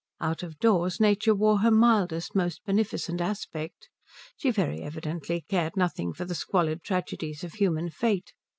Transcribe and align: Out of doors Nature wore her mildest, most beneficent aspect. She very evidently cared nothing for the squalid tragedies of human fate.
Out 0.19 0.41
of 0.41 0.57
doors 0.57 0.99
Nature 0.99 1.35
wore 1.35 1.59
her 1.59 1.69
mildest, 1.69 2.33
most 2.33 2.65
beneficent 2.65 3.21
aspect. 3.21 3.87
She 4.35 4.49
very 4.49 4.81
evidently 4.81 5.45
cared 5.47 5.77
nothing 5.77 6.11
for 6.11 6.25
the 6.25 6.33
squalid 6.33 6.81
tragedies 6.81 7.43
of 7.43 7.53
human 7.53 7.91
fate. 7.91 8.33